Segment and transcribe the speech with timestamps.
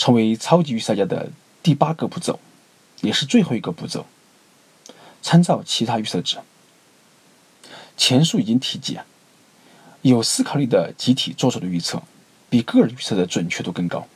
[0.00, 1.28] 成为超级预测家的
[1.62, 2.40] 第八个步骤，
[3.02, 4.06] 也是最后一个步骤。
[5.20, 6.38] 参照其他预测值。
[7.98, 8.98] 前述已经提及，
[10.00, 12.02] 有思考力的集体做出的预测，
[12.48, 14.08] 比个人预测的准确度更高。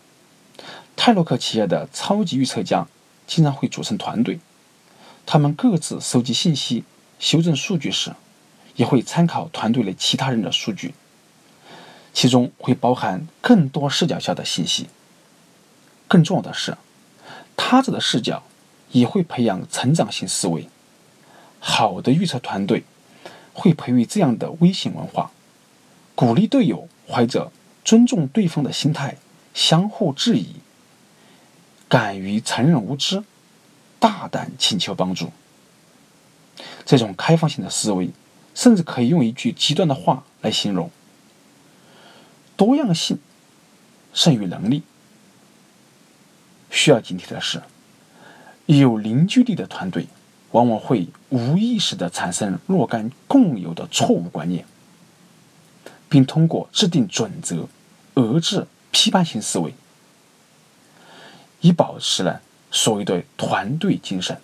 [0.97, 2.89] 泰洛克企业的超级预测家
[3.27, 4.41] 经常会组成团队，
[5.27, 6.85] 他们各自收集信息、
[7.19, 8.15] 修正数据时，
[8.77, 10.95] 也会参考团队内其他人的数据，
[12.15, 14.87] 其中会包含更多视角下的信息。
[16.15, 16.77] 更重要的是，
[17.57, 18.45] 他者的视角
[18.93, 20.69] 也会培养成长性思维。
[21.59, 22.85] 好的预测团队
[23.53, 25.33] 会培育这样的微型文化，
[26.15, 27.51] 鼓励队友怀着
[27.85, 29.17] 尊重对方的心态
[29.55, 30.55] 相互质疑，
[31.89, 33.25] 敢于承认无知，
[33.99, 35.33] 大胆请求帮助。
[36.87, 38.11] 这种开放性的思维，
[38.55, 40.93] 甚至可以用一句极端的话来形容：
[42.57, 43.19] 多样性
[44.13, 44.85] 胜于能力。
[46.85, 47.63] 需要警惕的是，
[48.67, 50.07] 有凝聚力的团队
[50.51, 54.67] 往往会无意识地产生若干共有的错误观念，
[56.11, 57.67] 并通过制定准则
[58.17, 59.73] 遏制批判性思维，
[61.63, 62.39] 以保持呢
[62.71, 64.39] 所谓的团队精神。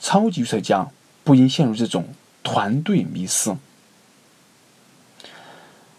[0.00, 0.90] 超级预测家
[1.22, 2.08] 不应陷入这种
[2.42, 3.56] 团队迷失。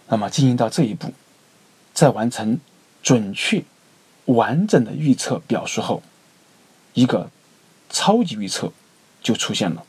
[0.09, 1.13] 那么进行到这一步，
[1.93, 2.59] 在完成
[3.01, 3.63] 准确。
[4.25, 6.01] 完整的预测表述后，
[6.93, 7.29] 一个
[7.89, 8.71] 超级预测
[9.21, 9.85] 就出现了。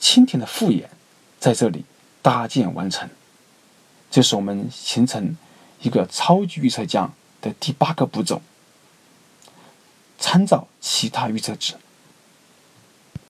[0.00, 0.90] 蜻蜓的复眼
[1.38, 1.84] 在这里
[2.22, 3.08] 搭建完成，
[4.10, 5.36] 这是我们形成
[5.82, 8.40] 一个超级预测家的第八个步骤。
[10.18, 11.74] 参照其他预测值。